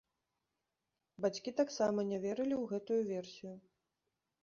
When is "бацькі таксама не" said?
1.27-2.17